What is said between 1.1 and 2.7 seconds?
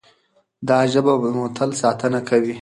به مو تل ساتنه کوي.